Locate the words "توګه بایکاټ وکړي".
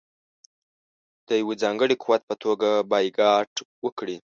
2.43-4.17